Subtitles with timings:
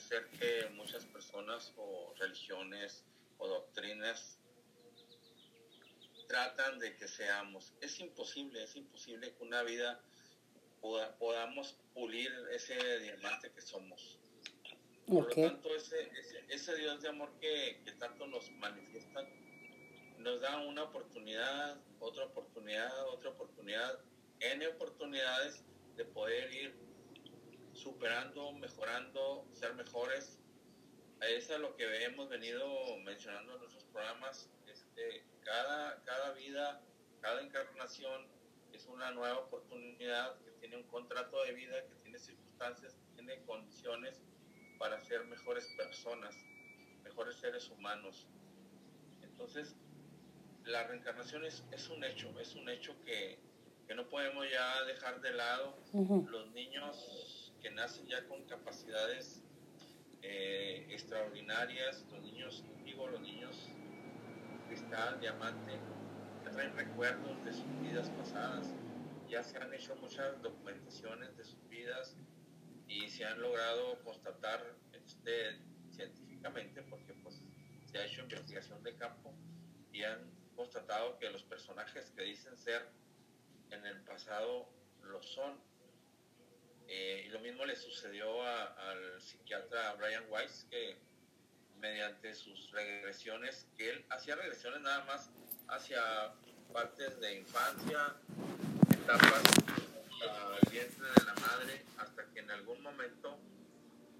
[0.00, 3.04] ser que muchas personas o religiones
[3.38, 4.38] o doctrinas
[6.28, 7.74] tratan de que seamos.
[7.80, 10.00] Es imposible, es imposible que una vida
[11.18, 14.18] podamos pulir ese diamante que somos.
[15.06, 16.10] Por lo tanto, ese,
[16.48, 19.26] ese, Dios de amor que, que tanto nos manifiesta
[20.18, 23.98] nos da una oportunidad, otra oportunidad, otra oportunidad,
[24.40, 25.64] N oportunidades
[25.96, 26.74] de poder ir
[27.80, 30.38] superando, mejorando, ser mejores.
[31.22, 32.68] Eso es lo que hemos venido
[33.04, 34.50] mencionando en nuestros programas.
[34.66, 36.82] Este, cada, cada vida,
[37.20, 38.26] cada encarnación
[38.72, 43.42] es una nueva oportunidad que tiene un contrato de vida, que tiene circunstancias, que tiene
[43.44, 44.22] condiciones
[44.78, 46.34] para ser mejores personas,
[47.02, 48.26] mejores seres humanos.
[49.22, 49.74] Entonces,
[50.64, 53.38] la reencarnación es, es un hecho, es un hecho que,
[53.86, 55.76] que no podemos ya dejar de lado.
[56.30, 57.29] Los niños
[57.60, 59.42] que nacen ya con capacidades
[60.22, 63.68] eh, extraordinarias, los niños, digo, los niños
[64.68, 65.78] cristal, diamante,
[66.44, 68.74] que traen recuerdos de sus vidas pasadas.
[69.28, 72.16] Ya se han hecho muchas documentaciones de sus vidas
[72.88, 74.60] y se han logrado constatar
[74.92, 77.42] este, científicamente, porque pues
[77.86, 79.32] se ha hecho investigación de campo
[79.92, 82.88] y han constatado que los personajes que dicen ser
[83.70, 84.68] en el pasado
[85.02, 85.69] lo son.
[86.92, 90.96] Eh, y lo mismo le sucedió al psiquiatra Brian Weiss, que
[91.78, 95.30] mediante sus regresiones, que él hacía regresiones nada más
[95.68, 96.02] hacia
[96.72, 98.16] partes de infancia,
[98.92, 99.42] etapas
[100.20, 103.38] al vientre de la madre, hasta que en algún momento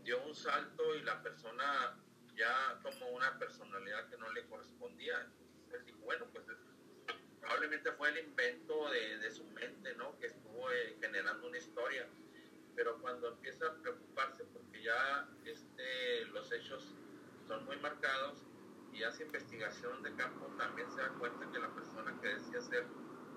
[0.04, 1.98] dio un salto y la persona
[2.36, 5.26] ya tomó una personalidad que no le correspondía
[6.10, 6.44] bueno, pues
[7.41, 10.18] probablemente fue el invento de, su mente, ¿no?
[10.18, 12.06] Que estuvo eh, generando una historia.
[12.80, 16.82] Pero cuando empieza a preocuparse porque ya este, los hechos
[17.46, 18.38] son muy marcados
[18.90, 22.86] y hace investigación de campo, también se da cuenta que la persona que decía ser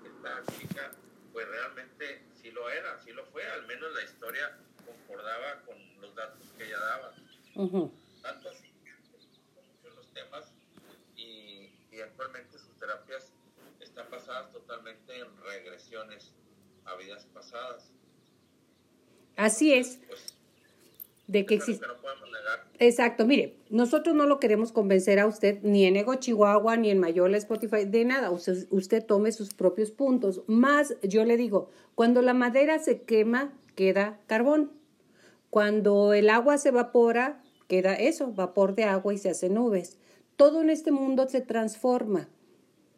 [0.02, 0.92] esta chica,
[1.30, 6.14] pues realmente sí lo era, sí lo fue, al menos la historia concordaba con los
[6.14, 7.14] datos que ella daba.
[8.22, 10.54] Tanto así que los temas
[11.16, 13.30] y actualmente sus terapias
[13.78, 16.32] están basadas totalmente en regresiones
[16.86, 17.93] a vidas pasadas.
[19.36, 20.00] Así es.
[21.26, 21.86] De que existe.
[22.80, 26.98] Exacto, mire, nosotros no lo queremos convencer a usted ni en Ego Chihuahua ni en
[26.98, 28.30] Mayola Spotify, de nada.
[28.30, 30.42] Usted, usted tome sus propios puntos.
[30.48, 34.72] Más, yo le digo, cuando la madera se quema, queda carbón.
[35.50, 39.98] Cuando el agua se evapora, queda eso, vapor de agua y se hace nubes.
[40.36, 42.28] Todo en este mundo se transforma.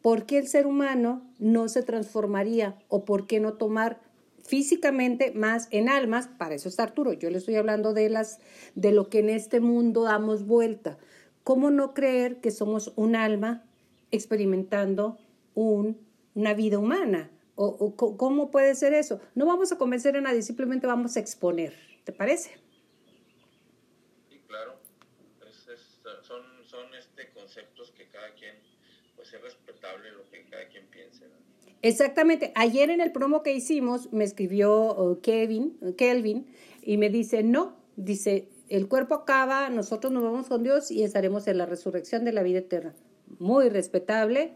[0.01, 2.79] ¿Por qué el ser humano no se transformaría?
[2.87, 3.99] ¿O por qué no tomar
[4.47, 6.27] físicamente más en almas?
[6.27, 7.13] Para eso está Arturo.
[7.13, 8.39] Yo le estoy hablando de, las,
[8.75, 10.97] de lo que en este mundo damos vuelta.
[11.43, 13.63] ¿Cómo no creer que somos un alma
[14.11, 15.17] experimentando
[15.53, 15.99] un,
[16.33, 17.29] una vida humana?
[17.55, 19.19] ¿O, cómo puede ser eso?
[19.33, 21.73] No vamos a convencer a nadie, simplemente vamos a exponer.
[22.03, 22.51] ¿Te parece?
[24.29, 24.79] Sí, claro.
[26.21, 28.55] son este, conceptos que cada quien,
[29.15, 30.96] pues es respetable lo que cada quien piense.
[31.81, 32.51] Exactamente.
[32.55, 36.47] Ayer en el promo que hicimos me escribió Kevin, Kelvin
[36.81, 41.47] y me dice, no, dice, el cuerpo acaba, nosotros nos vamos con Dios y estaremos
[41.47, 42.93] en la resurrección de la vida eterna.
[43.39, 44.53] Muy respetable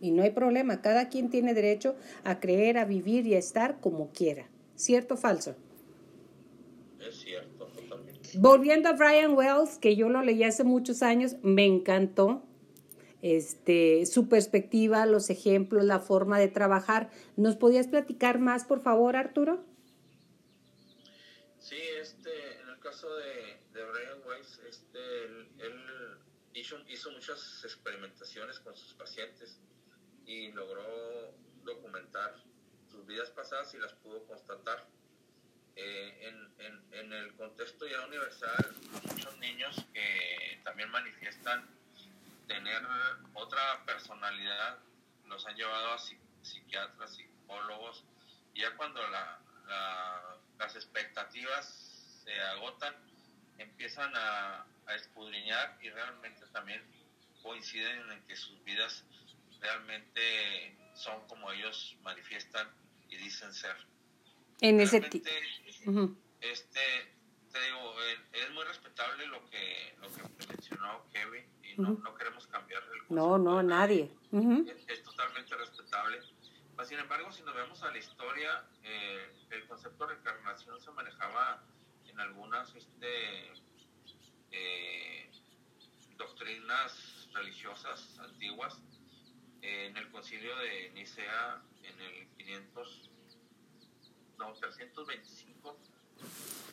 [0.00, 0.82] y no hay problema.
[0.82, 4.48] Cada quien tiene derecho a creer, a vivir y a estar como quiera.
[4.76, 5.54] ¿Cierto o falso?
[7.06, 7.68] Es cierto.
[8.36, 12.42] Volviendo a Brian Wells, que yo lo leí hace muchos años, me encantó.
[13.24, 17.10] Este, su perspectiva, los ejemplos, la forma de trabajar.
[17.38, 19.64] ¿Nos podías platicar más, por favor, Arturo?
[21.58, 26.20] Sí, este, en el caso de, Brian Weiss, este, él,
[26.52, 29.58] hizo, muchas experimentaciones con sus pacientes
[30.26, 31.34] y logró
[31.64, 32.34] documentar
[32.90, 34.86] sus vidas pasadas y las pudo constatar.
[35.76, 38.76] Eh, en, en, el contexto ya universal,
[39.08, 41.66] muchos niños que también manifiestan
[42.54, 42.82] tener
[43.34, 44.78] otra personalidad,
[45.26, 45.98] los han llevado a
[46.42, 48.04] psiquiatras, psicólogos,
[48.54, 49.40] y ya cuando la,
[50.58, 52.94] las expectativas se agotan,
[53.58, 56.82] empiezan a, a escudriñar y realmente también
[57.42, 59.04] coinciden en que sus vidas
[59.60, 62.68] realmente son como ellos manifiestan
[63.08, 63.76] y dicen ser.
[64.60, 65.20] En ese este,
[67.52, 72.46] te digo, eh, es muy respetable lo que, lo que mencionó Kevin no, no queremos
[72.46, 74.10] cambiar el No, no, nadie.
[74.88, 76.20] Es, totalmente respetable.
[76.84, 81.62] Sin embargo, si nos vemos a la historia, eh, el concepto de reencarnación se manejaba
[82.06, 83.52] en algunas este,
[84.50, 85.30] eh,
[86.16, 88.82] doctrinas religiosas antiguas.
[89.62, 93.10] Eh, en el concilio de Nicea, en el 500,
[94.38, 95.78] no, 325,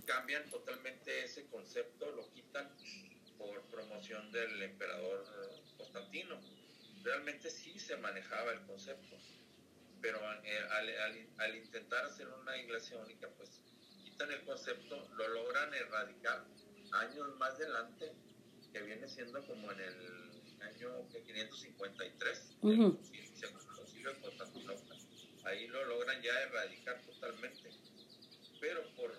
[0.06, 2.11] cambian totalmente ese concepto
[7.92, 9.18] se manejaba el concepto,
[10.02, 13.50] pero eh, al, al, intentar hacer una iglesia única, pues
[14.06, 16.46] quitan el concepto, lo logran erradicar
[16.94, 18.14] años más adelante,
[18.72, 22.98] que viene siendo como en el año 553, uh -huh.
[23.44, 24.96] el concilio de Constantinopla.
[25.44, 27.72] Ahí lo logran ya erradicar totalmente,
[28.62, 29.12] pero por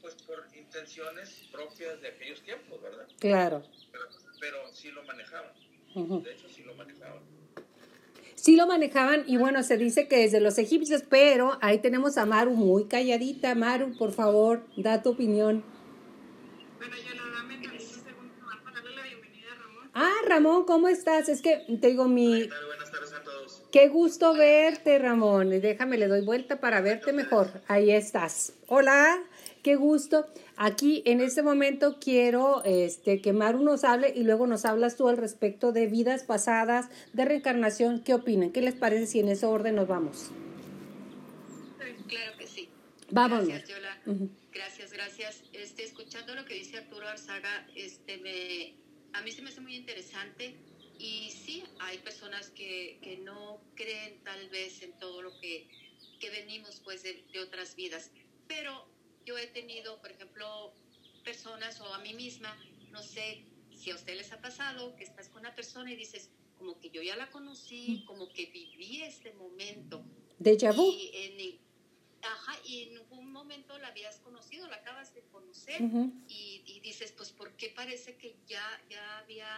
[0.00, 3.08] pues por intenciones propias de aquellos tiempos, ¿verdad?
[3.18, 3.64] Claro.
[3.90, 4.04] Pero,
[4.38, 5.52] pero sí lo manejaban.
[6.22, 7.37] De hecho, sí lo manejaban.
[8.48, 12.24] Sí lo manejaban y bueno, se dice que desde los egipcios, pero ahí tenemos a
[12.24, 13.54] Maru muy calladita.
[13.54, 15.62] Maru, por favor, da tu opinión.
[16.78, 18.32] Bueno, un segundo
[18.64, 19.90] para darle la bienvenida a Ramón.
[19.92, 21.28] Ah, Ramón, ¿cómo estás?
[21.28, 22.44] Es que te digo mi...
[22.44, 22.66] ¿Qué tal?
[22.68, 23.62] Buenas tardes a todos.
[23.70, 25.50] Qué gusto verte, Ramón.
[25.50, 27.60] Déjame, le doy vuelta para verte mejor.
[27.68, 28.54] Ahí estás.
[28.68, 29.18] Hola,
[29.62, 30.26] qué gusto.
[30.56, 35.08] Aquí en este momento quiero este, que Maru nos hable y luego nos hablas tú
[35.08, 38.02] al respecto de vidas pasadas, de reencarnación.
[38.02, 38.50] ¿Qué opinan?
[38.50, 40.30] ¿Qué les parece si en ese orden nos vamos?
[42.08, 42.68] Claro que sí.
[43.10, 43.48] Vámonos.
[43.48, 44.28] Gracias, Yola.
[44.52, 45.42] Gracias, gracias.
[45.52, 48.74] Este, escuchando lo que dice Arturo Arzaga, este, me,
[49.12, 50.56] a mí se me hace muy interesante
[50.98, 55.68] y sí, hay personas que, que no creen tal vez en todo lo que,
[56.18, 58.10] que venimos pues de, de otras vidas,
[58.48, 58.88] pero
[59.28, 60.72] yo he tenido, por ejemplo,
[61.22, 62.50] personas o a mí misma,
[62.90, 63.44] no sé
[63.78, 66.88] si a usted les ha pasado que estás con una persona y dices, como que
[66.88, 70.02] yo ya la conocí, como que viví este momento.
[70.40, 70.86] ¿Déjà vu?
[70.90, 71.60] Y en,
[72.22, 76.24] ajá, y en un momento la habías conocido, la acabas de conocer Uh -huh.
[76.28, 79.50] y, y, dices, pues, ¿por qué parece que ya, ya había,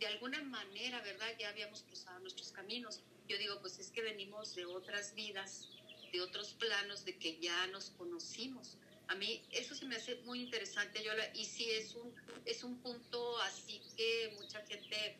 [0.00, 1.30] de alguna manera, ¿verdad?
[1.38, 2.94] Ya habíamos cruzado nuestros caminos.
[3.30, 5.50] Yo digo, pues es que venimos de otras vidas,
[6.12, 8.76] de otros planos, de que ya nos conocimos.
[9.08, 12.14] A mí eso se me hace muy interesante, Yola, y sí es un,
[12.44, 15.16] es un punto así que mucha gente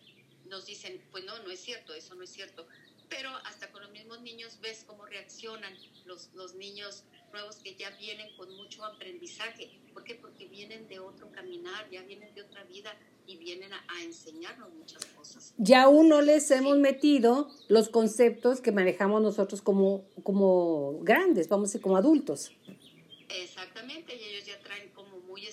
[0.46, 2.66] nos dicen, pues no, no es cierto, eso no es cierto.
[3.08, 5.74] Pero hasta con los mismos niños ves cómo reaccionan
[6.04, 9.70] los, los niños nuevos que ya vienen con mucho aprendizaje.
[9.94, 10.14] ¿Por qué?
[10.14, 12.94] Porque vienen de otro caminar, ya vienen de otra vida
[13.26, 15.54] y vienen a, a enseñarnos muchas cosas.
[15.56, 21.68] Ya aún no les hemos metido los conceptos que manejamos nosotros como, como grandes, vamos
[21.68, 22.52] a decir, como adultos.
[23.28, 25.46] Exactamente, y ellos ya traen como muy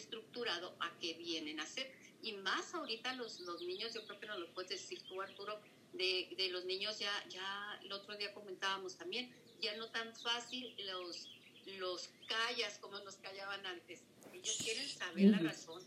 [1.06, 1.92] qué vienen a hacer.
[2.22, 5.60] Y más ahorita los, los niños, yo creo que nos lo puedes decir tú, Arturo,
[5.94, 10.75] de, de los niños ya, ya el otro día comentábamos también, ya no tan fácil
[10.86, 11.30] los,
[11.78, 14.02] los callas como nos callaban antes.
[14.34, 15.81] Ellos quieren saber la razón.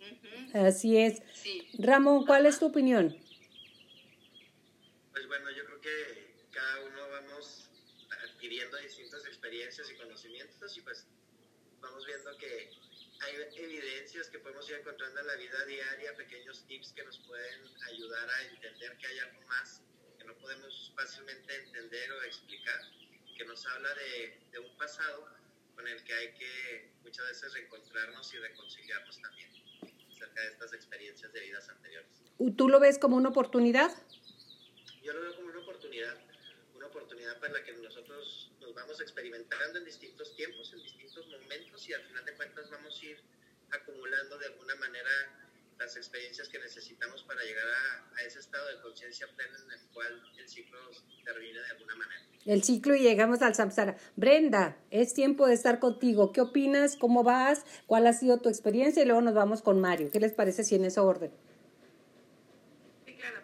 [0.00, 0.66] Uh -huh.
[0.66, 1.22] Así es.
[1.34, 1.66] Sí.
[1.78, 3.16] Ramón, ¿cuál es tu opinión?
[5.12, 7.70] Pues bueno, yo creo que cada uno vamos
[8.24, 11.06] adquiriendo distintas experiencias y conocimientos y pues
[11.80, 12.70] vamos viendo que
[13.20, 17.60] hay evidencias que podemos ir encontrando en la vida diaria, pequeños tips que nos pueden
[17.86, 19.82] ayudar a entender que hay algo más
[20.18, 22.80] que no podemos fácilmente entender o explicar,
[23.36, 25.28] que nos habla de, de un pasado
[25.74, 29.50] con el que hay que muchas veces reencontrarnos y reconciliarnos también
[30.10, 32.10] acerca de estas experiencias de vidas anteriores.
[32.56, 33.90] ¿Tú lo ves como una oportunidad?
[35.02, 36.16] Yo lo veo como una oportunidad,
[36.88, 41.92] oportunidad para la que nosotros nos vamos experimentando en distintos tiempos, en distintos momentos y
[41.92, 43.20] al final de cuentas vamos a ir
[43.70, 45.10] acumulando de alguna manera
[45.78, 49.86] las experiencias que necesitamos para llegar a, a ese estado de conciencia plena en el
[49.92, 50.78] cual el ciclo
[51.24, 52.28] termina de alguna manera.
[52.48, 53.98] El ciclo y llegamos al samsara.
[54.16, 56.32] Brenda, es tiempo de estar contigo.
[56.32, 56.96] ¿Qué opinas?
[56.96, 57.64] ¿Cómo vas?
[57.86, 59.02] ¿Cuál ha sido tu experiencia?
[59.02, 60.10] Y luego nos vamos con Mario.
[60.10, 61.30] ¿Qué les parece si en ese orden?
[63.04, 63.42] Sí, claro.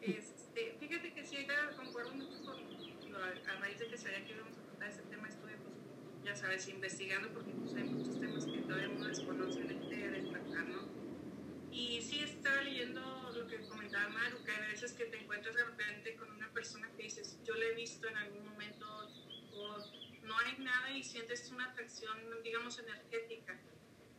[0.00, 4.56] Este, fíjate que sí, concuerdo mucho con lo, a raíz de que sabía que íbamos
[4.56, 5.74] a tratar ese tema, estuve, pues,
[6.56, 10.88] sabes, investigando porque pues, hay muchos temas que todavía uno desconoce de, de destacar, ¿no?
[11.70, 13.00] Y sí estaba leyendo
[13.34, 16.90] lo que comentaba Maru, que hay veces que te encuentras de repente con una persona
[16.96, 18.86] que dices, yo la he visto en algún momento,
[19.52, 19.78] o
[20.22, 23.60] no hay nada y sientes una atracción, digamos, energética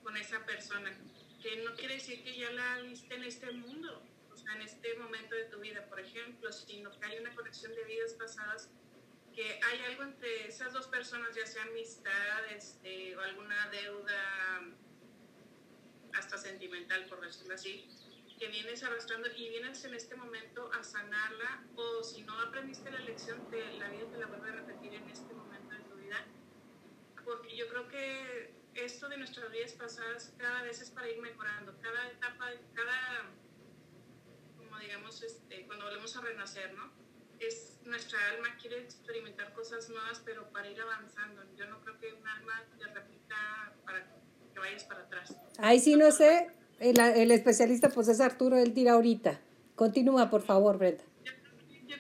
[0.04, 0.96] con esa persona,
[1.42, 4.94] que no quiere decir que ya la viste en este mundo, o sea, en este
[4.96, 8.70] momento de tu vida, por ejemplo, sino que hay una conexión de vidas pasadas,
[9.38, 14.64] que hay algo entre esas dos personas, ya sea amistad este, o alguna deuda
[16.16, 17.88] hasta sentimental, por decirlo así,
[18.40, 23.00] que vienes arrastrando y vienes en este momento a sanarla, o si no aprendiste la
[23.02, 26.26] lección, te, la vida te la vuelve a repetir en este momento de tu vida,
[27.24, 31.80] porque yo creo que esto de nuestras vidas pasadas cada vez es para ir mejorando,
[31.80, 33.30] cada etapa, cada,
[34.58, 37.07] como digamos, este, vamos a renacer, ¿no?
[37.40, 41.44] Es, nuestra alma quiere experimentar cosas nuevas, pero para ir avanzando.
[41.56, 44.06] Yo no creo que un alma te repita para
[44.54, 45.36] que vayas para atrás.
[45.58, 46.52] Ay, sí, no sé.
[46.80, 49.40] El, el especialista, pues es Arturo, él tira ahorita.
[49.76, 51.04] Continúa, por favor, Brenda.
[51.24, 51.34] Yo,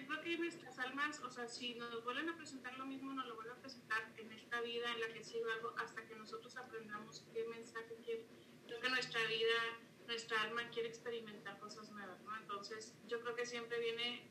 [0.07, 3.35] creo que nuestras almas, o sea, si nos vuelven a presentar lo mismo, nos lo
[3.35, 7.23] vuelven a presentar en esta vida en la que sigue algo hasta que nosotros aprendamos
[7.33, 8.25] qué mensaje quiere.
[8.65, 12.35] Creo que nuestra vida nuestra alma quiere experimentar cosas nuevas, ¿no?
[12.37, 14.23] Entonces, yo creo que siempre viene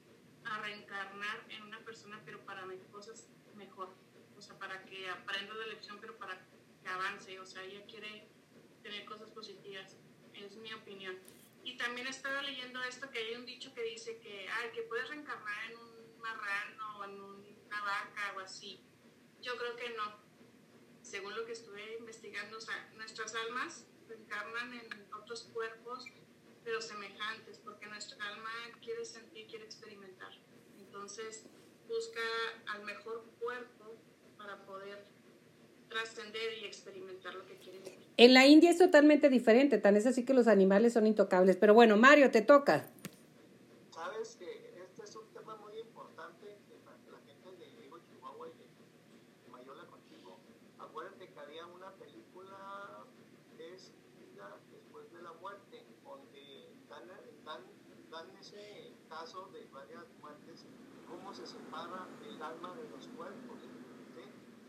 [0.47, 3.91] a reencarnar en una persona, pero para cosas mejor,
[4.37, 6.39] o sea, para que aprenda la lección, pero para
[6.83, 8.27] que avance, o sea, ella quiere
[8.83, 9.97] tener cosas positivas,
[10.35, 11.17] es mi opinión.
[11.65, 15.09] Y también estaba leyendo esto, que hay un dicho que dice que, ay, que puedes
[15.09, 18.81] reencarnar en un marrano o en una vaca o así.
[19.43, 20.25] Yo creo que no.
[21.03, 26.07] Según lo que estuve investigando, o sea, nuestras almas encarnan en otros cuerpos,
[26.67, 28.51] pero semejantes, porque nuestra alma
[28.83, 30.33] quiere sentir, quiere experimentar.
[30.81, 31.45] Entonces
[31.87, 32.21] busca
[32.75, 33.95] al mejor cuerpo
[34.37, 35.05] para poder
[35.89, 38.09] trascender y experimentar lo que quiere vivir.
[38.17, 41.57] En la India es totalmente diferente, tan es así que los animales son intocables.
[41.57, 42.91] Pero bueno, Mario, te toca.
[43.95, 49.51] Sabes que este es un tema muy importante para la gente de Chihuahua y de
[49.53, 50.41] Mayola contigo.
[50.81, 53.05] Acuérdate que había una película
[53.59, 56.47] es vida después de la muerte, donde
[56.89, 57.09] dan,
[57.45, 57.63] dan,
[58.17, 60.65] dan ese caso de varias muertes,
[61.07, 63.61] cómo se separa el alma de los cuerpos.
[64.15, 64.25] ¿sí?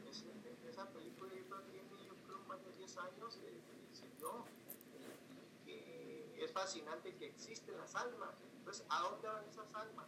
[0.10, 0.26] Es,
[0.68, 1.32] esa película
[1.72, 4.44] tiene, yo creo, más de 10 años que siguió.
[5.66, 8.36] Que es fascinante que existen las almas.
[8.58, 10.08] Entonces, ¿a dónde van esas almas?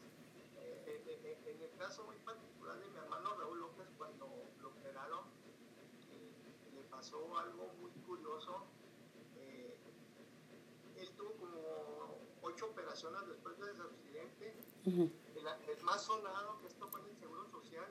[0.58, 4.28] Eh, eh, eh, en el caso muy particular de mi hermano Raúl López, cuando
[4.62, 5.26] lo operaron,
[6.74, 8.68] le pasó algo muy curioso
[11.00, 11.99] él tuvo como
[12.60, 14.54] ocho operaciones después de ese accidente.
[14.86, 17.88] el, más sonado, que esto fue en el Seguro Social,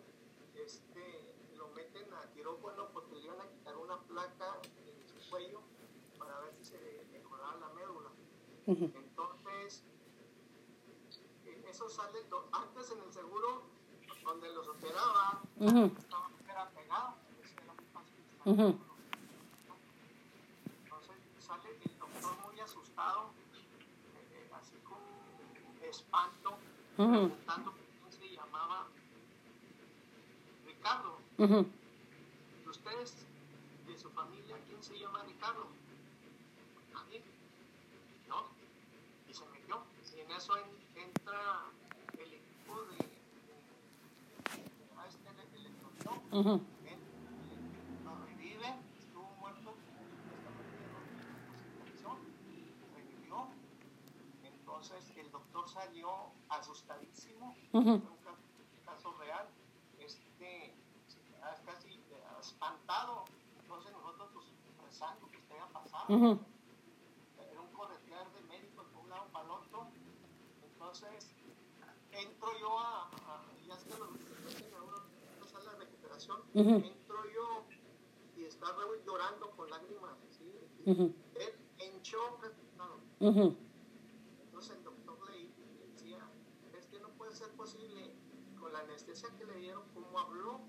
[0.54, 5.62] este, lo meten a quirófano porque le iban a quitar una placa en su cuello
[6.18, 8.10] para ver si se mejoraba la médula.
[8.66, 9.84] Entonces,
[11.46, 12.18] eh, eso sale,
[12.52, 13.62] antes en el seguro,
[14.22, 17.14] donde los operaba, estaba pegado.
[20.84, 23.30] Entonces sale el doctor muy asustado,
[24.92, 26.58] eh, así con espanto,
[26.96, 28.86] preguntando quién se llamaba
[30.66, 31.18] Ricardo.
[31.38, 33.26] ¿Y ustedes,
[33.86, 35.66] de su familia, quién se llama Ricardo?
[36.92, 37.22] Nadie.
[38.28, 38.46] ¿No?
[39.28, 39.82] Y se metió.
[40.16, 40.56] Y en eso
[40.94, 41.64] entra
[42.14, 43.04] el equipo de, de,
[44.56, 46.20] de, a este electrodo.
[46.32, 46.77] Entonces
[55.68, 57.94] salió asustadísimo, uh -huh.
[57.94, 59.46] un caso real,
[59.98, 60.74] este,
[61.64, 62.00] casi
[62.40, 63.24] espantado.
[63.60, 64.46] Entonces nosotros pues,
[64.84, 66.04] rezando que esté pasado.
[66.08, 66.38] Uh -huh.
[67.50, 69.86] Era un corretear de médicos por un lado para el otro.
[70.62, 71.30] Entonces
[72.12, 76.86] entro yo a, a ya es que lo una sala de recuperación, uh -huh.
[76.86, 77.64] entro yo
[78.36, 80.16] y está Raúl llorando con lágrimas.
[80.86, 82.44] Él en shock,
[82.76, 82.86] no.
[83.20, 83.56] Uh -huh.
[84.44, 86.18] Entonces el doctor le, le, decía,
[86.78, 88.14] es que no puede ser posible
[88.58, 90.60] con la anestesia que le dieron, cómo habló.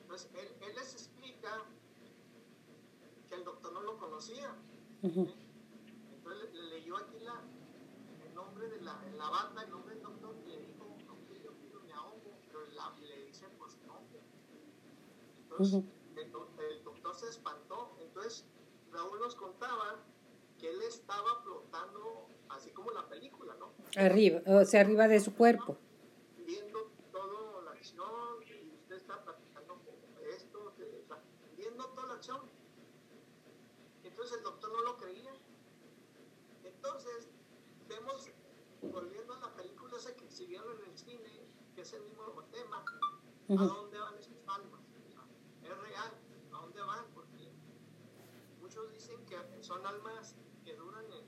[0.00, 1.66] Entonces él, él les explica
[3.28, 4.56] que el doctor no lo conocía.
[5.02, 5.34] Uh -huh.
[6.14, 7.42] Entonces le, le, leyó aquí la,
[8.24, 11.52] el nombre de la, la banda, el nombre del doctor, y le dijo, no, yo
[11.60, 14.00] pido me ahogo, pero la, le dice, pues no.
[15.42, 16.56] Entonces uh -huh.
[16.56, 17.94] el, el doctor se espantó.
[18.00, 18.46] Entonces
[18.92, 20.02] Raúl nos contaba
[20.58, 23.72] que él estaba flotando así como la película, ¿no?
[23.96, 25.76] Arriba, o sea, arriba de su cuerpo.
[26.46, 29.80] Viendo toda la acción, y usted está practicando
[30.34, 30.72] esto,
[31.56, 32.40] viendo toda la acción.
[34.02, 35.32] Entonces el doctor no lo creía.
[36.64, 37.28] Entonces,
[37.88, 38.30] vemos,
[38.82, 42.84] volviendo a la película esa que exhibieron en el cine, que es el mismo tema,
[43.48, 43.62] uh -huh.
[43.62, 44.80] ¿a dónde van esas almas?
[44.80, 45.24] O sea,
[45.62, 46.12] es real,
[46.52, 47.06] ¿a dónde van?
[47.14, 47.50] Porque
[48.60, 51.27] muchos dicen que son almas que duran en,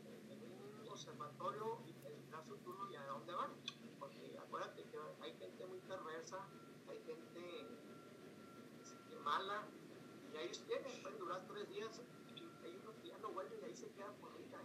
[1.01, 3.51] observatorio tendrá su turno y a dónde van.
[3.99, 6.37] Porque acuérdate que hay gente muy perversa,
[6.89, 7.41] hay gente
[8.83, 9.65] este, mala,
[10.33, 12.01] y ahí tienen, pueden durar tres días,
[12.37, 14.59] y hay unos que ya no vuelven y ahí se quedan por vida.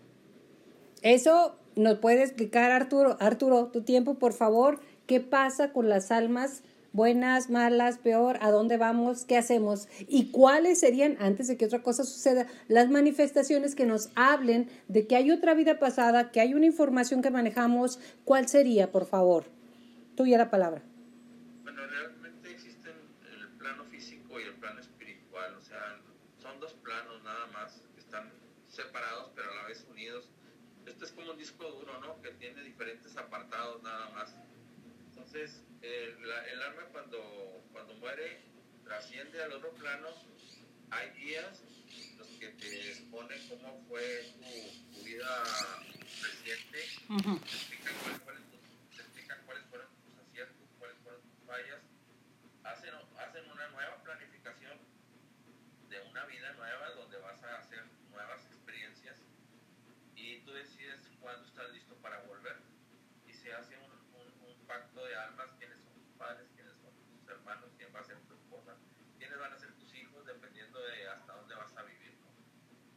[1.01, 6.63] Eso nos puede explicar Arturo, Arturo, tu tiempo, por favor, ¿qué pasa con las almas
[6.95, 11.83] buenas, malas, peor, a dónde vamos, qué hacemos y cuáles serían, antes de que otra
[11.83, 16.53] cosa suceda, las manifestaciones que nos hablen de que hay otra vida pasada, que hay
[16.53, 19.43] una información que manejamos, ¿cuál sería, por favor?
[20.15, 20.81] Tuya la palabra.
[21.63, 22.93] Bueno, realmente existen
[23.29, 25.99] el plano físico y el plano espiritual, o sea,
[26.41, 28.31] son dos planos nada más, que están
[28.69, 30.29] separados pero a la vez unidos.
[30.85, 32.21] Esto es como un disco duro, ¿no?
[32.21, 34.33] Que tiene diferentes apartados nada más.
[35.09, 38.41] Entonces, el, el alma cuando, cuando muere
[38.83, 40.07] trasciende al otro plano,
[40.91, 41.61] hay guías
[42.17, 45.43] los que te exponen cómo fue tu, tu vida
[46.21, 47.93] reciente, te, explican
[49.45, 51.81] cuáles fueron tus aciertos, cuáles fueron tus fallas,
[52.63, 54.77] hacen, hacen una nueva planificación
[55.89, 59.17] de una vida nueva donde vas a hacer nuevas experiencias
[60.15, 62.57] y tú decides cuándo estás listo para volver
[63.27, 65.49] y se hace un, un, un pacto de almas
[66.17, 68.75] padres, quiénes son tus hermanos, quién va a ser tu esposa,
[69.17, 72.17] quiénes van a ser tus hijos, dependiendo de hasta dónde vas a vivir.
[72.19, 72.27] ¿no?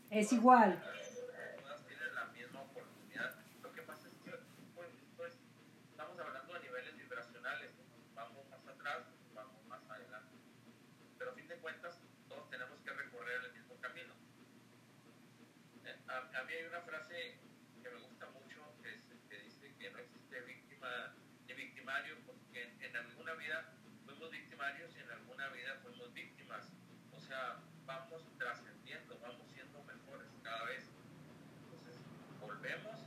[21.55, 22.95] victimario porque en,
[25.11, 26.71] alguna vida fuimos víctimas.
[27.11, 30.83] O sea, vamos trascendiendo, vamos siendo mejores cada vez.
[31.63, 31.99] Entonces,
[32.39, 32.99] volvemos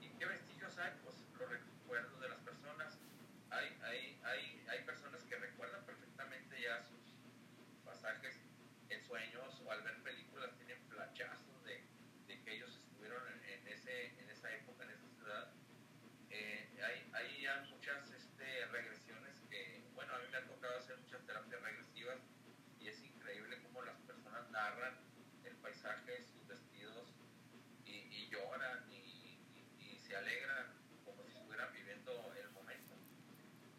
[0.00, 2.98] y qué vestigios hay, pues los recuerdos de las personas.
[3.50, 7.16] Hay, hay, hay, hay personas que recuerdan perfectamente ya sus
[7.84, 8.40] pasajes
[8.88, 11.50] en sueños o al ver películas tienen flachazos
[12.50, 15.52] ellos estuvieron en, ese, en esa época, en esa ciudad.
[16.30, 20.96] Eh, hay, hay, ya muchas este, regresiones que, bueno, a mí me ha tocado hacer
[20.98, 22.18] muchas terapias regresivas
[22.80, 24.98] y es increíble cómo las personas narran
[25.44, 27.14] el paisaje, sus vestidos
[27.84, 29.38] y, lloran y,
[29.78, 30.66] y, se alegran
[31.04, 32.94] como si estuvieran viviendo el momento.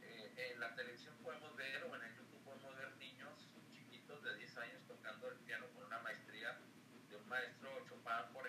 [0.01, 4.35] Eh, en la televisión podemos ver o en el YouTube podemos ver niños chiquitos de
[4.35, 6.57] 10 años tocando el piano con una maestría
[7.09, 8.47] de un maestro Chopin, por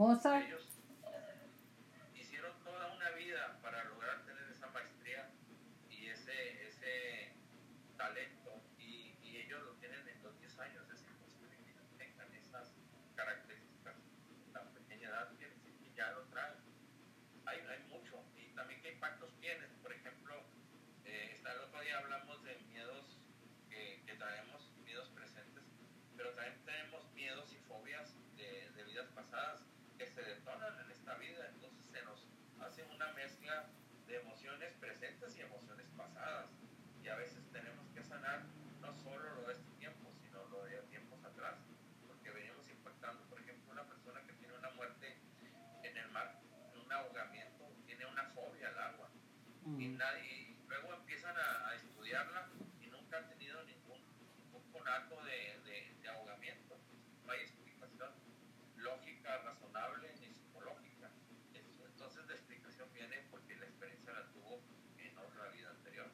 [0.00, 0.06] ejemplo.
[0.06, 0.46] Mozart.
[0.46, 0.66] Ellos
[2.14, 5.28] hicieron toda una vida para lograr tener esa maestría
[5.90, 7.32] y ese, ese
[7.96, 10.90] talento y, y ellos lo tienen en los 10 años.
[10.90, 12.72] Es imposible que tengan esas
[13.14, 13.96] características
[14.52, 15.52] tan pequeña edad, que
[15.94, 16.54] ya lo traen.
[17.44, 19.70] Hay, hay mucho y también qué impactos tienen.
[19.82, 20.34] Por ejemplo,
[21.04, 23.18] eh, el otro día hablamos de miedos
[23.68, 25.64] que, que traemos, miedos presentes,
[26.16, 29.60] pero también tenemos miedos y fobias de, de, vidas pasadas
[29.98, 32.26] que se detonan en esta vida, entonces se nos
[32.60, 33.66] hace una mezcla
[34.06, 36.48] de emociones presentes y emociones pasadas,
[37.02, 38.44] y a veces tenemos que sanar
[38.80, 41.58] no solo lo de este tiempo, sino lo de tiempos atrás,
[42.06, 45.18] porque venimos impactando, por ejemplo, una persona que tiene una muerte
[45.82, 46.40] en el mar,
[46.82, 49.10] un ahogamiento, tiene una fobia al agua,
[49.78, 52.48] y, nadie, luego empiezan a, a estudiarla
[52.80, 54.00] y nunca han tenido ningún,
[54.44, 56.76] ningún conato de, de, de ahogamiento
[57.30, 58.08] no hay explicación
[58.76, 61.10] lógica, razonable ni psicológica.
[61.54, 64.60] Entonces la explicación viene porque la experiencia la tuvo
[64.98, 66.06] en otra vida anterior.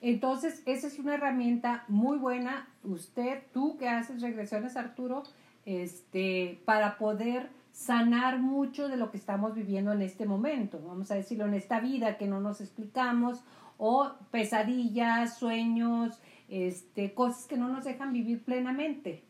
[0.00, 2.68] Entonces, esa es una herramienta muy buena.
[2.84, 5.24] Usted, tú que haces regresiones, Arturo,
[5.64, 11.14] este, para poder sanar mucho de lo que estamos viviendo en este momento, vamos a
[11.14, 13.42] decirlo, en esta vida que no nos explicamos,
[13.78, 19.24] o pesadillas, sueños, este, cosas que no nos dejan vivir plenamente.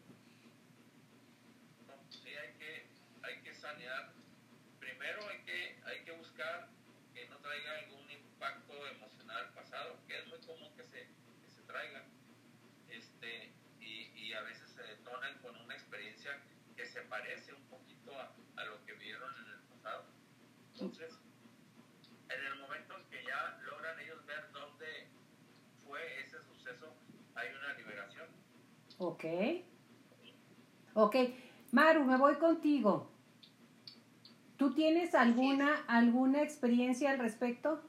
[4.78, 6.68] primero hay que, hay que buscar
[7.14, 11.08] que no traiga algún impacto emocional pasado, que es muy común que se,
[11.42, 12.04] que se traiga,
[12.88, 16.38] este, y, y, a veces se detonan con una experiencia
[16.76, 20.04] que se parece un poquito a, a lo que vieron en el pasado.
[20.74, 21.18] Entonces,
[22.28, 25.08] en el momento en que ya logran ellos ver dónde
[25.84, 26.94] fue ese suceso,
[27.34, 28.28] hay una liberación.
[29.00, 29.24] Ok.
[30.92, 31.16] Ok.
[31.72, 33.10] Maru, me voy contigo.
[34.58, 37.80] ¿Tú tienes alguna, alguna experiencia al respecto?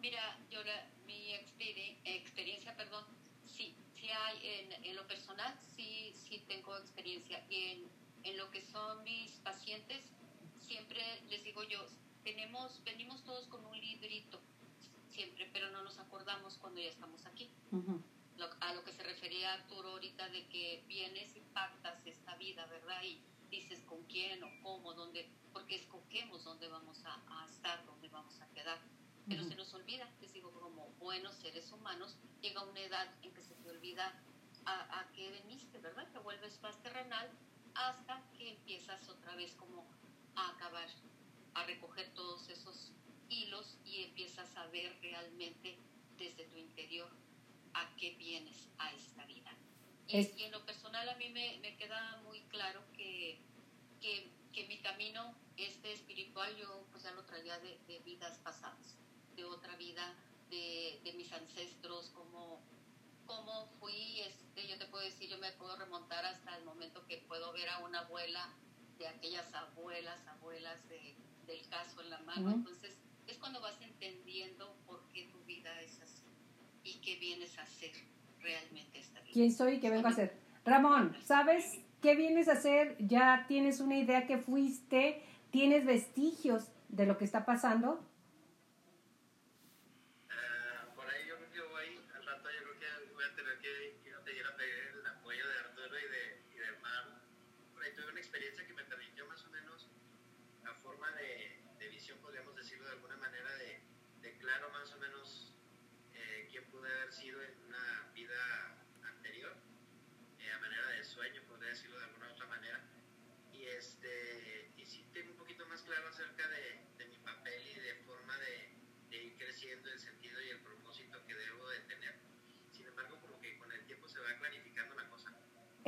[0.00, 0.60] Mira, yo
[1.04, 3.04] mi experiencia, perdón,
[3.44, 7.44] sí, sí hay, en, en, lo personal sí, sí tengo experiencia.
[7.50, 7.84] En,
[8.22, 10.02] en lo que son mis pacientes,
[10.60, 11.84] siempre les digo yo,
[12.24, 14.40] tenemos, venimos todos con un librito,
[15.10, 17.50] siempre, pero no nos acordamos cuando ya estamos aquí.
[18.68, 23.02] A lo que se refería Arturo ahorita de que vienes y pactas esta vida, ¿verdad?
[23.02, 23.18] Y
[23.50, 28.48] dices con quién o cómo, dónde, porque escogemos dónde vamos a, estar, dónde vamos a
[28.50, 28.78] quedar.
[29.26, 33.42] Pero se nos olvida, les digo, como buenos seres humanos, llega una edad en que
[33.42, 34.22] se te olvida
[34.66, 36.06] a, a qué veniste, ¿verdad?
[36.12, 37.30] Te vuelves más terrenal
[37.74, 39.86] hasta que empiezas otra vez como
[40.34, 40.88] a acabar,
[41.54, 42.92] a recoger todos esos
[43.30, 45.78] hilos y empiezas a ver realmente
[46.18, 47.10] desde tu interior
[47.78, 49.54] a qué vienes a esta vida.
[50.06, 53.38] Y, en lo personal a mí me, me queda muy claro que,
[54.00, 58.96] que, que, mi camino este espiritual yo pues ya lo traía de, de vidas pasadas,
[59.36, 60.14] de otra vida,
[60.50, 62.60] de, de mis ancestros, como
[63.26, 67.18] cómo fui, este, yo te puedo decir, yo me puedo remontar hasta el momento que
[67.28, 68.48] puedo ver a una abuela
[68.98, 71.14] de aquellas abuelas, abuelas de,
[71.46, 72.50] del caso en la mano.
[72.50, 76.18] Entonces, es cuando vas entendiendo por qué tu vida es así
[76.98, 77.90] y qué vienes a hacer
[78.40, 79.32] realmente esta vida.
[79.32, 80.34] ¿Quién soy y qué vengo a hacer?
[80.64, 82.96] Ramón, ¿sabes qué vienes a hacer?
[82.98, 88.04] Ya tienes una idea que fuiste, tienes vestigios de lo que está pasando.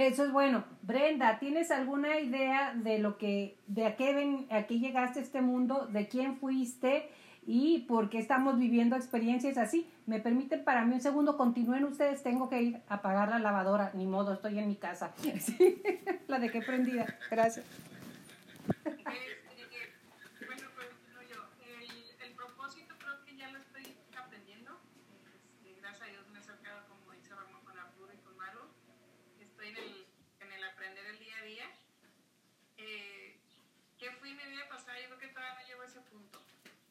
[0.00, 0.64] Eso es bueno.
[0.80, 5.22] Brenda, ¿tienes alguna idea de lo que, de a qué, ven, a qué llegaste a
[5.22, 7.10] este mundo, de quién fuiste
[7.46, 9.90] y por qué estamos viviendo experiencias así?
[10.06, 11.36] ¿Me permiten para mí un segundo?
[11.36, 13.90] Continúen ustedes, tengo que ir a apagar la lavadora.
[13.92, 15.12] Ni modo, estoy en mi casa.
[16.28, 17.04] la de que prendida.
[17.30, 17.66] Gracias.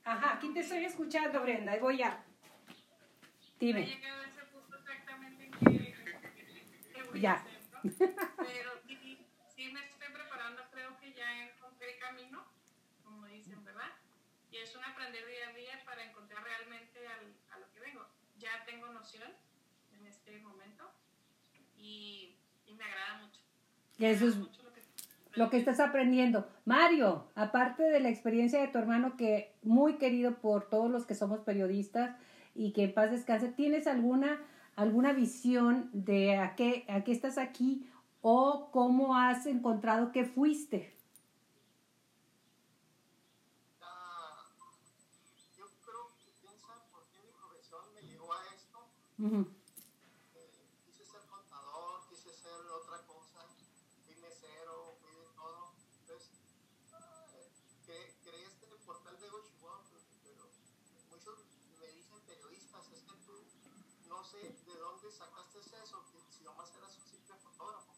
[0.10, 2.26] Ajá, aquí te estoy escuchando, Brenda, y voy a.
[3.60, 3.82] Dime.
[3.82, 7.34] No he llegado a ese punto exactamente en que, voy ya.
[7.34, 7.80] a hacer, ¿no?
[8.38, 12.44] Pero sí, sí me estoy preparando, creo que ya encontré el camino,
[13.04, 13.92] como dicen, ¿verdad?
[14.50, 18.04] Y es un aprender día a día para encontrar realmente al, a lo que vengo.
[18.40, 19.32] Ya tengo noción
[19.94, 20.92] en este momento
[21.78, 23.42] y, y me agrada mucho.
[24.00, 24.38] Y eso es,
[25.40, 26.46] lo que estás aprendiendo.
[26.66, 31.16] Mario, aparte de la experiencia de tu hermano que muy querido por todos los que
[31.16, 32.18] somos periodistas
[32.54, 34.42] y que en paz descanse, ¿tienes alguna
[34.76, 37.90] alguna visión de a qué, a qué estás aquí
[38.22, 40.94] o cómo has encontrado que fuiste?
[43.82, 44.44] Ah,
[45.58, 48.02] yo creo que piensan por qué mi profesión me
[64.38, 65.12] llevó a esto.
[65.12, 66.04] sacaste eso?
[66.30, 67.94] Si nomás eras un simple fotógrafo.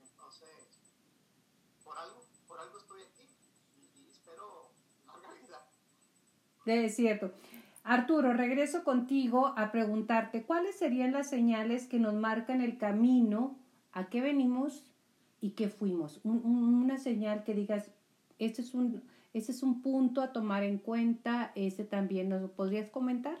[0.00, 0.48] Entonces,
[1.84, 1.96] por
[2.46, 3.28] por algo estoy aquí
[3.76, 4.70] y, espero
[6.94, 7.32] cierto.
[7.84, 13.58] Arturo, regreso contigo a preguntarte cuáles serían las señales que nos marcan el camino,
[13.92, 14.84] a qué venimos
[15.40, 16.20] y qué fuimos.
[16.22, 17.90] una señal que digas,
[18.38, 22.90] este es un, este es un punto a tomar en cuenta, ese también nos podrías
[22.90, 23.36] comentar.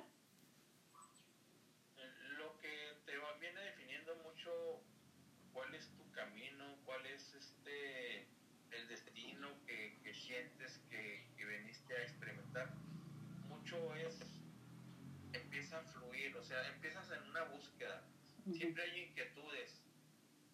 [18.50, 19.70] Siempre hay inquietudes,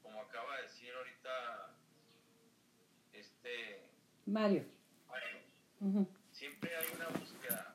[0.03, 1.75] como acaba de decir ahorita
[3.13, 3.89] este
[4.27, 4.65] Mario.
[6.33, 7.75] Siempre hay una búsqueda.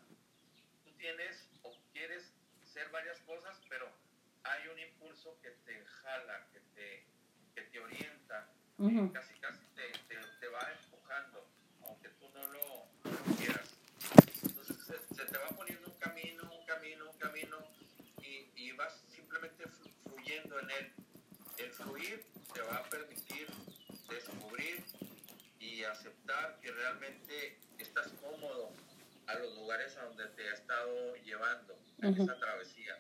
[0.84, 2.32] Tú tienes o quieres
[2.64, 3.90] ser varias cosas, pero
[4.44, 7.06] hay un impulso que te jala, que te,
[7.56, 8.50] que te orienta,
[9.14, 9.34] casi
[9.76, 11.48] te, te, va empujando,
[11.84, 13.76] aunque tú no lo, quieras.
[14.44, 17.58] Entonces se, te va poniendo un camino, un camino, un camino,
[18.22, 18.72] y, y
[19.50, 20.94] simplemente en él.
[21.58, 23.48] El fluir te va a permitir
[24.10, 24.84] descubrir
[25.60, 28.72] y aceptar que realmente estás cómodo
[29.28, 32.98] a los lugares a donde te ha estado llevando en esa travesía.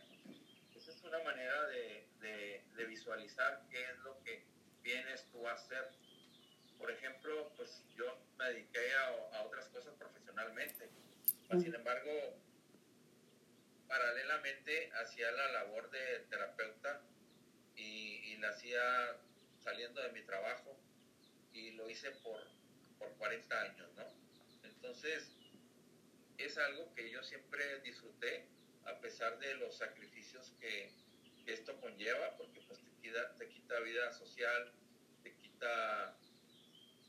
[0.75, 4.43] Esa es una manera de, de, de, visualizar qué es lo que
[4.81, 5.91] vienes tú a hacer.
[6.77, 7.51] Por ejemplo,
[8.37, 10.89] me dediqué a, a otras cosas profesionalmente.
[11.51, 12.11] Sin embargo,
[13.93, 16.99] paralelamente hacía la labor de terapeuta
[17.75, 18.81] y, y, la hacía
[19.59, 20.75] saliendo de mi trabajo
[21.53, 22.39] y lo hice por,
[22.97, 24.03] por 40 años, ¿no?
[24.63, 25.35] Entonces,
[26.39, 28.47] es algo que yo siempre disfruté
[28.85, 30.91] a pesar de los sacrificios que,
[31.45, 34.73] que esto conlleva, porque pues te quita, te quita vida social,
[35.21, 36.17] te quita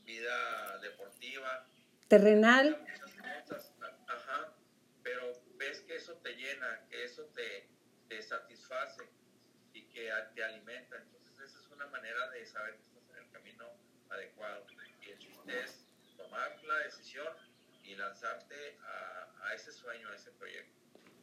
[0.04, 1.66] vida deportiva.
[2.08, 2.84] Terrenal
[5.04, 7.68] pero ves que eso te llena, que eso te,
[8.08, 9.02] te satisface
[9.74, 10.96] y que te alimenta.
[10.96, 13.66] Entonces esa es una manera de saber que estás en el camino
[14.08, 14.66] adecuado.
[15.06, 17.28] Y el chiste es tomar la decisión
[17.84, 20.72] y lanzarte a, a ese sueño, a ese proyecto.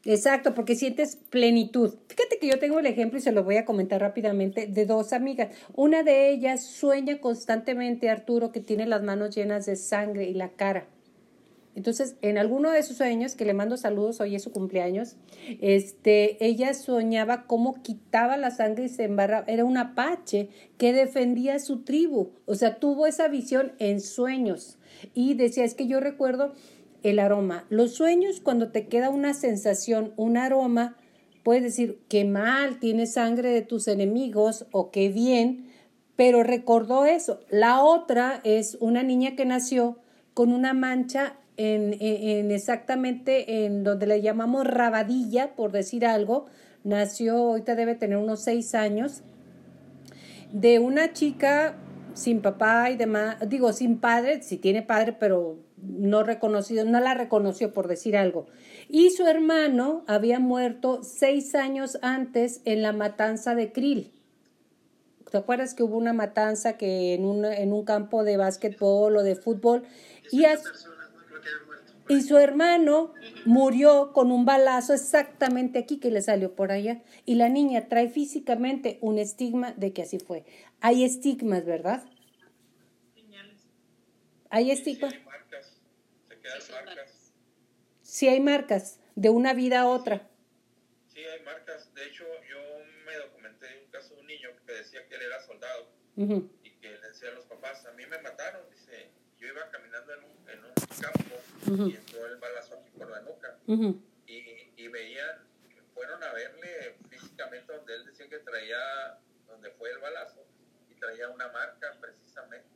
[0.04, 1.96] Exacto, porque sientes plenitud.
[2.08, 5.14] Fíjate que yo tengo el ejemplo y se lo voy a comentar rápidamente de dos
[5.14, 5.56] amigas.
[5.74, 10.50] Una de ellas sueña constantemente, Arturo, que tiene las manos llenas de sangre y la
[10.50, 10.88] cara.
[11.76, 15.16] Entonces, en alguno de sus sueños, que le mando saludos, hoy es su cumpleaños,
[15.62, 19.46] este, ella soñaba cómo quitaba la sangre y se embarraba.
[19.48, 22.32] Era un apache que defendía a su tribu.
[22.46, 24.78] O sea, tuvo esa visión en sueños.
[25.14, 26.54] Y decía, es que yo recuerdo
[27.04, 27.66] el aroma.
[27.70, 30.98] Los sueños, cuando te queda una sensación, un aroma,
[31.44, 35.72] puedes decir, qué mal, tiene sangre de tus enemigos o qué bien,
[36.16, 37.40] pero recordó eso.
[37.50, 39.98] La otra es una niña que nació
[40.34, 46.48] con una mancha en, en, exactamente en donde le llamamos rabadilla, por decir algo.
[46.84, 49.24] Nació, ahorita debe tener unos seis años,
[50.52, 51.76] de una chica
[52.14, 57.14] sin papá y demás, digo, sin padre, si tiene padre, pero no reconocido, no la
[57.14, 58.48] reconoció por decir algo.
[58.90, 64.12] Y su hermano había muerto seis años antes en la matanza de Krill.
[65.32, 69.24] ¿Te acuerdas que hubo una matanza que en un, en un campo de básquetbol o
[69.24, 69.84] de fútbol?
[70.30, 70.44] Y,
[72.12, 73.14] y su hermano
[73.46, 77.02] murió con un balazo exactamente aquí que le salió por allá.
[77.26, 80.44] Y la niña trae físicamente un estigma de que así fue.
[80.82, 82.04] Hay estigmas, ¿verdad?
[84.50, 85.14] Hay estigmas.
[85.14, 85.78] Sí, marcas.
[88.02, 90.30] Sí hay marcas, de una vida a otra.
[91.08, 91.94] Sí, hay marcas.
[91.94, 92.58] De hecho, yo
[93.06, 96.72] me documenté en un caso de un niño que decía que él era soldado y
[96.72, 99.08] que le decía a los papás, a mí me mataron, dice,
[99.40, 101.36] yo iba caminando en un, en un campo
[101.72, 103.58] y entró el balazo aquí por la nuca
[104.28, 105.38] y, y veían,
[105.94, 110.46] fueron a verle físicamente donde él decía que traía, donde fue el balazo
[110.90, 112.68] y traía una marca precisamente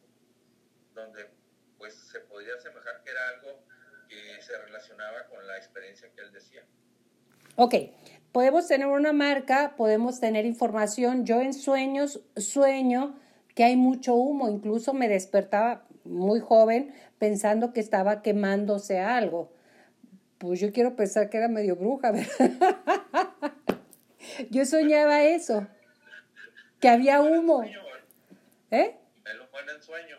[0.94, 1.30] donde
[1.78, 3.60] pues se podría asemejar que era algo
[4.08, 6.64] que se relacionaba con la experiencia que él decía.
[7.58, 7.76] Ok,
[8.32, 11.26] podemos tener una marca, podemos tener información.
[11.26, 13.20] Yo en sueños sueño
[13.56, 19.52] que hay mucho humo, incluso me despertaba muy joven pensando que estaba quemándose algo.
[20.38, 22.52] Pues yo quiero pensar que era medio bruja, ¿verdad?
[24.50, 25.68] yo soñaba eso,
[26.80, 27.64] que había humo.
[28.72, 28.98] ¿Eh?
[29.26, 30.18] En el sueño.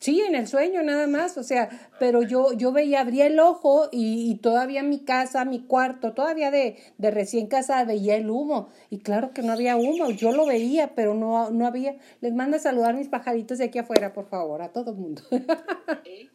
[0.00, 3.90] Sí, en el sueño nada más, o sea, pero yo, yo veía, abría el ojo
[3.92, 8.70] y, todavía mi casa, mi cuarto, todavía de, de recién casada veía el humo.
[8.88, 11.96] Y claro que no había humo, yo lo veía, pero no, no había.
[12.22, 15.22] Les mando a saludar mis pajaritos de aquí afuera, por favor, a todo el mundo.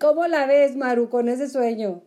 [0.00, 2.02] ¿Cómo la ves, Maru, con ese sueño?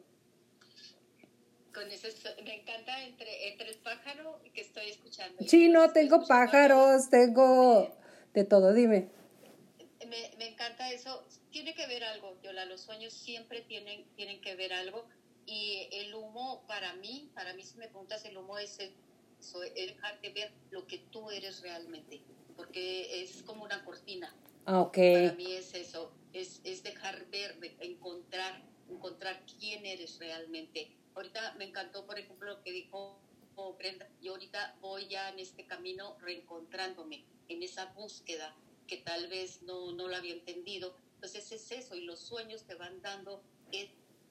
[1.74, 2.10] Con ese
[2.44, 5.38] me encanta entre, entre el pájaro que estoy escuchando.
[5.48, 7.96] Sí, no, tengo pájaros, tengo
[8.34, 9.10] de todo, dime
[10.08, 11.26] me, me, encanta eso.
[11.52, 15.06] Tiene que ver algo, Yola, los sueños siempre tienen, tienen que ver algo.
[15.46, 18.92] Y el humo, para mí, para mí, si me preguntas, el humo es, es
[19.76, 22.22] dejarte ver lo que tú eres realmente,
[22.56, 24.34] porque es como una cortina.
[24.68, 25.28] Okay.
[25.28, 30.92] Para mí es eso, es, es dejar ver, encontrar, encontrar quién eres realmente.
[31.16, 33.18] Ahorita me encantó, por ejemplo, lo que dijo
[33.78, 34.08] Brenda.
[34.22, 38.56] Yo ahorita voy ya en este camino reencontrándome, en esa búsqueda
[38.88, 40.96] que tal vez no, no lo había entendido.
[41.16, 43.42] Entonces es eso, y los sueños te van dando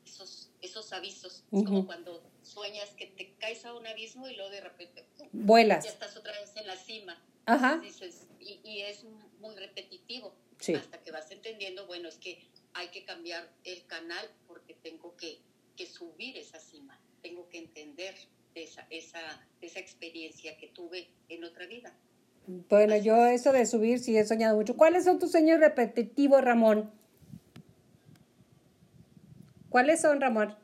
[0.05, 1.44] esos, esos avisos.
[1.51, 5.85] Es como cuando sueñas que te caes a un abismo y luego de repente vuelas.
[5.85, 7.20] Ya estás otra vez en la cima.
[7.46, 7.79] Ajá.
[7.79, 9.05] Dices, y, y, es
[9.40, 10.35] muy repetitivo.
[10.61, 10.75] Sí.
[10.75, 15.38] Hasta que vas entendiendo, bueno, es que hay que cambiar el canal porque tengo que,
[15.77, 16.99] que subir esa cima.
[17.22, 18.14] Tengo que entender
[18.55, 19.20] esa, esa,
[19.61, 21.94] esa experiencia que tuve en otra vida.
[22.46, 24.77] Bueno, yo eso de subir sí he soñado mucho.
[24.77, 26.92] ¿Cuáles son tus sueños repetitivos, Ramón?
[29.68, 30.57] ¿Cuáles son, Ramón?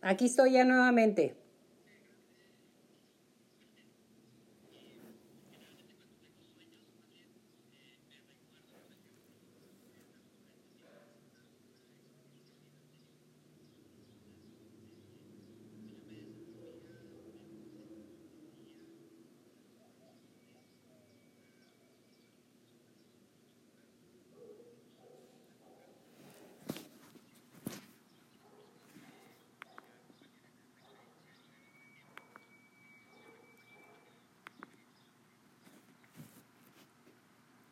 [0.00, 1.39] Aquí estoy ya nuevamente.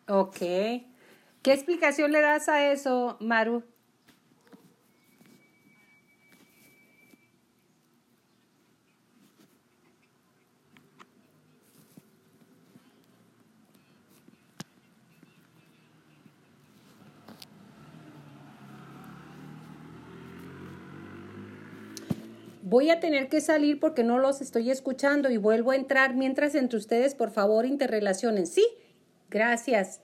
[0.09, 0.39] Ok.
[0.39, 3.63] ¿Qué explicación le das a eso, Maru?
[22.63, 26.55] Voy a tener que salir porque no los estoy escuchando y vuelvo a entrar mientras
[26.55, 28.47] entre ustedes, por favor, interrelacionen.
[28.47, 28.67] Sí,
[29.29, 30.01] gracias.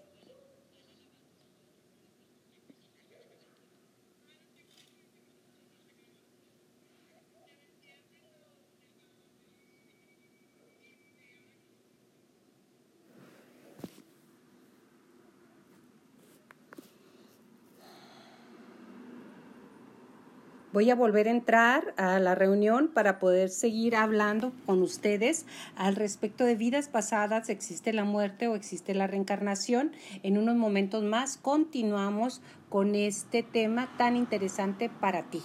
[20.75, 25.95] Voy a volver a entrar a la reunión para poder seguir hablando con ustedes al
[25.95, 29.93] respecto de vidas pasadas, existe la muerte o existe la reencarnación.
[30.25, 35.45] En unos momentos más continuamos con este tema tan interesante para ti.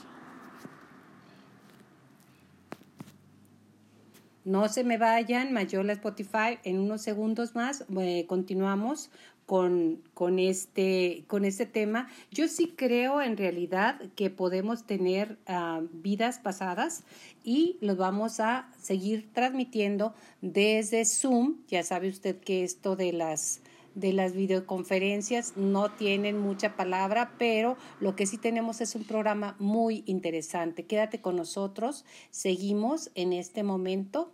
[4.45, 9.11] No se me vayan, Mayola Spotify, en unos segundos más eh, continuamos
[9.49, 12.07] con, este, con este tema.
[12.29, 17.03] Yo sí creo en realidad que podemos tener ah, vidas pasadas
[17.43, 21.55] y los vamos a seguir transmitiendo desde Zoom.
[21.67, 23.61] Ya sabe usted que esto de las
[23.95, 29.55] de las videoconferencias no tienen mucha palabra, pero lo que sí tenemos es un programa
[29.57, 30.85] muy interesante.
[30.85, 32.05] Quédate con nosotros.
[32.29, 34.31] Seguimos en este momento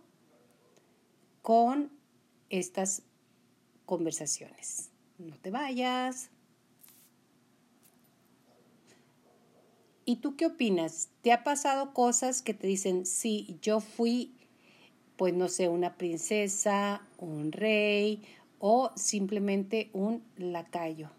[1.40, 1.90] con
[2.50, 3.02] estas
[3.86, 4.90] conversaciones.
[5.18, 6.30] No te vayas.
[10.04, 11.08] ¿Y tú qué opinas?
[11.22, 14.36] ¿Te ha pasado cosas que te dicen, sí, yo fui,
[15.16, 18.22] pues no sé, una princesa, un rey
[18.58, 21.10] o simplemente un lacayo?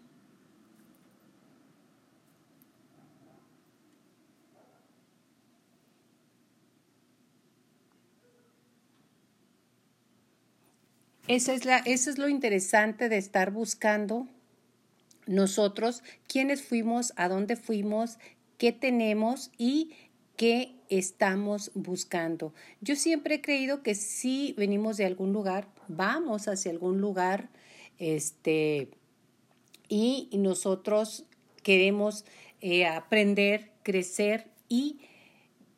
[11.28, 14.26] Eso es, la, eso es lo interesante de estar buscando
[15.26, 18.18] nosotros quiénes fuimos, a dónde fuimos,
[18.56, 19.92] qué tenemos y
[20.36, 22.54] qué estamos buscando.
[22.80, 27.50] Yo siempre he creído que si venimos de algún lugar, vamos hacia algún lugar,
[27.98, 28.88] este,
[29.86, 31.26] y nosotros
[31.62, 32.24] queremos
[32.62, 35.00] eh, aprender, crecer y,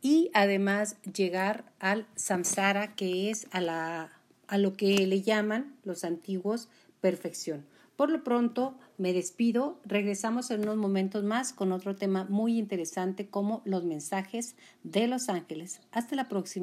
[0.01, 4.20] y además llegar al samsara, que es a la
[4.51, 6.69] a lo que le llaman los antiguos
[7.01, 7.65] perfección.
[7.95, 9.79] Por lo pronto, me despido.
[9.85, 15.29] Regresamos en unos momentos más con otro tema muy interesante como los mensajes de los
[15.29, 15.81] ángeles.
[15.93, 16.59] Hasta la próxima.